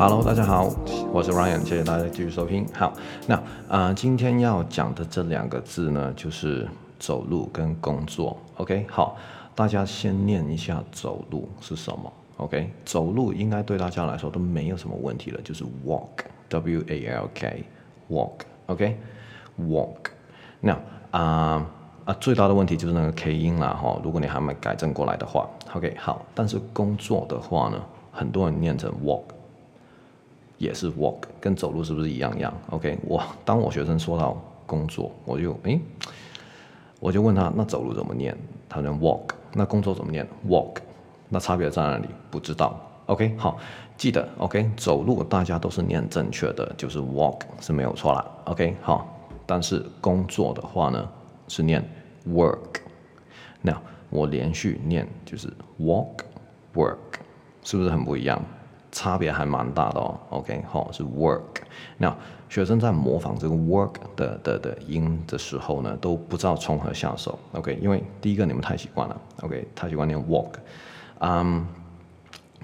[0.00, 0.72] Hello，大家好，
[1.12, 2.66] 我是 Ryan，谢谢大家继续收听。
[2.72, 2.90] 好，
[3.26, 3.38] 那
[3.68, 6.66] 啊、今天要讲的这两个字呢，就是
[6.98, 8.38] 走路跟工作。
[8.56, 9.18] OK，好，
[9.54, 19.96] 大家先念一下走路是什么？OK，走路应该对大家来说都没有什么问题了，就是 walk，W A L K，walk，OK，walk。
[20.60, 20.80] 那
[21.10, 21.66] 啊
[22.06, 26.24] 啊，最大的问题就是那个 K 音啦，哈，如果你还没改正过来的话，OK，好。
[26.34, 27.78] 但是工作的话呢，
[28.10, 29.24] 很多人念成 walk。
[30.60, 35.80] 也是 walk，跟走路是不是一样一样？OK，我当我学生说到工作，我就诶，
[37.00, 38.36] 我就问他，那走路怎么念？
[38.68, 40.76] 他说 walk，那工作怎么念？walk，
[41.30, 42.06] 那差别在哪里？
[42.30, 42.78] 不知道。
[43.06, 43.56] OK，好，
[43.96, 48.24] 记得 OK，走路大家都是念正确的，就是 walk 是没有错啦。
[48.44, 51.08] OK，好，但是工作的话呢，
[51.48, 51.82] 是念
[52.28, 52.82] work。
[53.62, 53.74] 那
[54.10, 56.18] 我连续念就是 walk
[56.74, 56.98] work，
[57.62, 58.44] 是不是很不一样？
[58.92, 61.62] 差别还蛮大的哦，OK，好，是 work。
[61.96, 62.14] 那
[62.48, 70.48] 学生在模仿这个 work 的的的音的时候呢，都不知道从何下手，OK，因为第一个你们太习惯了，OK，太习惯念 walk。
[71.20, 71.64] 嗯，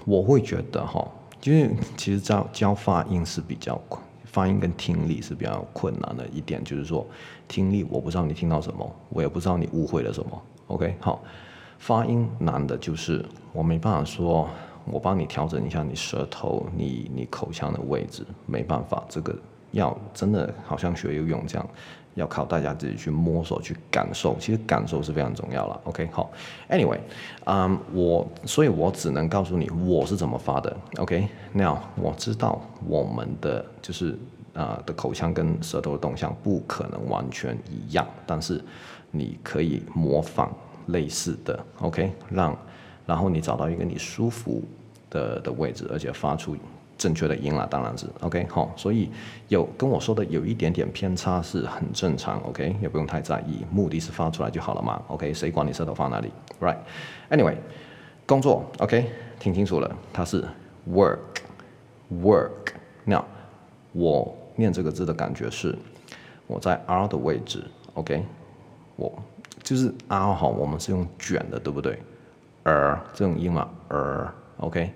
[0.05, 1.07] 我会觉得哈，
[1.39, 7.07] 就是其实教教发音是比较困，发音跟听力是比较困难的一点，就是说
[7.47, 11.21] 听力我不知道你听到什么，我也不知道你误会了什么，OK，好，
[11.79, 14.49] 发音难的就是我没办法说。
[14.91, 19.35] 我帮你调整一下你舌头、你你口腔的位置，没办法，这个
[19.71, 21.69] 要真的好像学游泳这样，
[22.15, 24.35] 要靠大家自己去摸索、去感受。
[24.39, 25.81] 其实感受是非常重要了。
[25.83, 26.31] OK，好
[26.69, 26.99] ，Anyway，
[27.45, 30.75] 嗯、我所以，我只能告诉你我是怎么发的。
[30.97, 34.17] OK，Now，我知道我们的就是
[34.53, 38.63] 啊、的口腔跟舌头的动向不可能完全一样，但是
[39.11, 40.51] 你可以模仿
[40.87, 41.59] 类似的。
[41.81, 42.57] OK，让。
[43.05, 44.61] 然后你找到一个你舒服
[45.09, 46.55] 的的位置，而且发出
[46.97, 48.71] 正确的音了，当然是 OK 好。
[48.75, 49.09] 所以
[49.49, 57.55] 有跟我说的有一点点偏差是很正常，OK 也不用太在意，目的是发出来就好了嘛，OK 谁管你舌头放哪里，Right？Anyway，
[58.25, 60.43] 工作 OK 听清楚了，它是
[60.91, 61.19] work
[62.11, 62.73] work。
[63.03, 63.23] 那
[63.93, 65.77] 我念这个字的感觉是
[66.47, 67.63] 我在 R 的位置
[67.93, 68.25] ，OK
[68.95, 69.11] 我
[69.61, 72.01] 就是 R 好，我们是用卷的，对不对
[72.63, 74.91] ？？R 这种音嘛，，R，OK，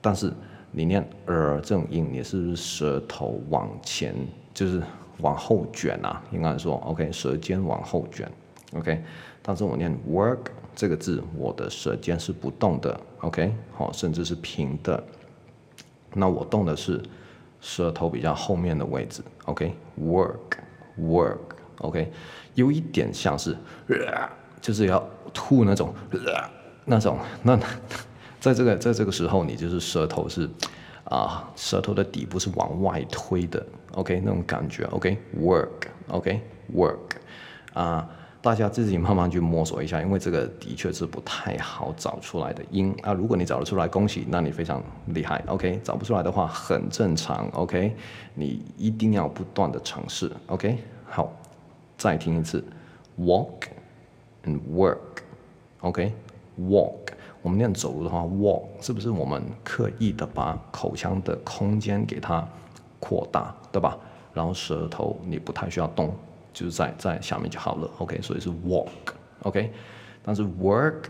[0.00, 0.32] 但是
[0.70, 4.14] 你念儿这种音，你是不是舌头往前，
[4.54, 4.80] 就是
[5.18, 6.22] 往后卷啊？
[6.30, 8.30] 应该说，OK，舌尖往后卷
[8.74, 9.02] ，OK。
[9.42, 10.38] 但是我念 work
[10.74, 15.04] 这个字，我的舌尖是不动的，OK，好，甚至是平的。
[16.14, 17.02] 那我动的是
[17.60, 22.12] 舌头比较后面的位置，OK，work，work，OK，
[22.54, 23.56] 有一点像是，
[24.60, 25.04] 就是要
[25.34, 25.92] 吐那种。
[26.84, 27.58] 那种，那
[28.42, 30.50] 在这个在这个时候，你就是舌头是
[31.04, 36.98] 啊，舌头的底部是往外推的，OK，那种感觉，OK，work，OK，work，
[37.72, 38.10] 啊，
[38.40, 43.12] 大家自己慢慢去摸索一下，因为这个的确是不太好找出来的音啊。
[43.12, 47.94] 如果你找得出来，恭喜，那你非常厉害，OK，找不出来的话很正常，OK，
[48.34, 50.78] 你一定要不断的尝试，OK，
[51.08, 51.32] 好，
[51.96, 52.64] 再听一次
[53.20, 53.68] ，walk
[54.44, 56.12] and work，OK。
[56.60, 57.01] Walk，
[57.42, 62.46] 我们念走路的话，walk 是不是我们刻意的把口腔的空间给它
[63.00, 63.98] 扩大，对吧？
[64.32, 66.14] 然后舌头你不太需要动，
[66.52, 67.90] 就是在在下面就好了。
[67.98, 69.72] OK，所以是 walk，OK。
[70.22, 71.02] 但是 work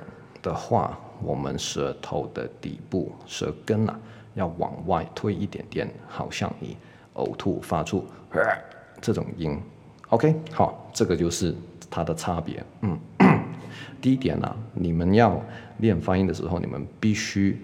[0.42, 4.00] 的话，我们舌头的底部舌根啊
[4.34, 6.76] 要往外推一点点，好像你
[7.14, 8.04] 呕吐发出
[9.02, 9.60] 这种音。
[10.08, 11.54] OK，好，这个就是
[11.90, 12.64] 它的差别。
[12.80, 12.98] 嗯。
[14.00, 15.42] 第一点呢、你们要
[15.78, 17.60] 练发音的时候，你们必须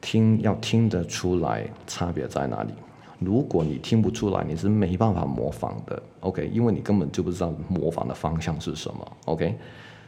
[0.00, 2.72] 听，要听得出来差别在哪里。
[3.20, 6.50] 如果你听不出来，你是没办法模仿的，OK？
[6.52, 9.56] 因为你根本就不知道模仿的方向是什么，OK？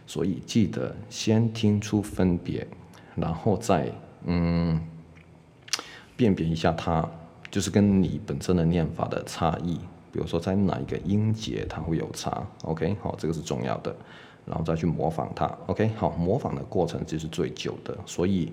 [0.07, 2.67] 所以记得先听出分别，
[3.15, 3.91] 然后再
[4.25, 4.79] 嗯
[6.17, 7.09] 辨别一下它，
[7.51, 9.79] 就是跟你本身的念法的差异。
[10.13, 12.97] 比如说在哪一个音节它会有差，OK？
[13.03, 13.95] 好，这个是重要的。
[14.47, 18.51] 然后再去模仿它，OK，好，模仿的过程就是最久的，所以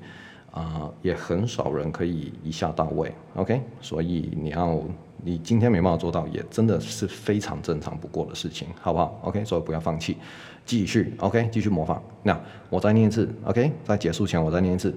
[0.51, 4.79] 啊、也很少人可以一下到位，OK，所以你要
[5.23, 10.17] 你今天没办法做到，也真的是非常正常不过的事情，好不好？OK，所以不要放弃，
[10.63, 11.99] 继续，OK，继续模仿。
[12.21, 14.93] 那我再念一次，OK，在结束前我再念一次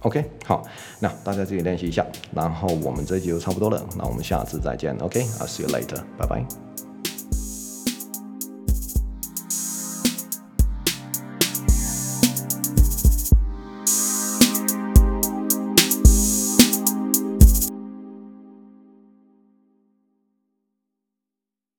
[0.00, 0.62] OK，好，
[0.98, 6.89] 那大家自己练习一下，然后我们这集就差不多了，那我们下次再见，OK，I'll see you later，拜拜。